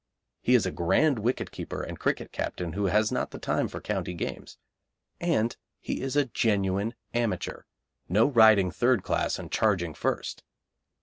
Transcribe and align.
He 0.41 0.55
is 0.55 0.65
a 0.65 0.71
grand 0.71 1.17
wicketkeeper 1.19 1.87
and 1.87 1.99
cricket 1.99 2.31
captain 2.31 2.73
who 2.73 2.85
has 2.85 3.11
not 3.11 3.29
the 3.29 3.37
time 3.37 3.67
for 3.67 3.79
county 3.79 4.15
games. 4.15 4.57
And 5.19 5.55
he 5.79 6.01
is 6.01 6.15
a 6.15 6.25
genuine 6.25 6.95
amateur 7.13 7.65
no 8.09 8.25
riding 8.25 8.71
third 8.71 9.03
class 9.03 9.37
and 9.37 9.51
charging 9.51 9.93
first. 9.93 10.41